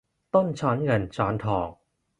[0.33, 1.67] ต้นช้อนเงินช้อนทอง